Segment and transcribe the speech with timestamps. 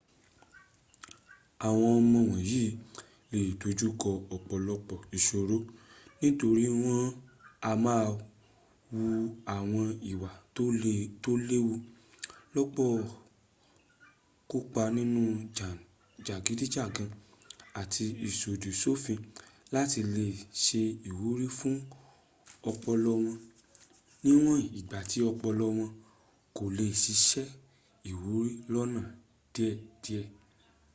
[1.67, 2.63] àwọn ọmọ wọ̀nyí
[3.31, 5.57] le dojúkọ ọ̀pọ̀lọpọ̀ ìsòro
[6.19, 7.03] nítorí wọn
[7.69, 8.05] a máà
[8.93, 9.03] wu
[9.55, 10.29] àwọn ìwà
[11.27, 11.73] tó léwu
[14.49, 15.21] kópa nínú
[16.25, 17.09] jàgídíjàkan
[17.81, 19.19] àti ìsọ̀dì sòfin
[19.75, 20.25] láti lè
[20.63, 21.75] se ìwúrí fún
[22.69, 23.35] ọpọlọ wọn
[24.25, 25.89] níwọn ìgbà tí ọpọlọ wọn
[26.57, 27.45] kò lè sisẹ́
[28.11, 29.01] ìwúrí lónà
[29.53, 30.23] déédéé